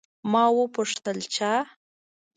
ما 0.31 0.43
وپوښتل، 0.57 1.17
چا؟ 1.35 1.53